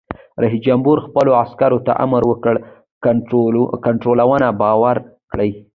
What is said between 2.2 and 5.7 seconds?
وکړ؛ کانټینرونه بار کړئ!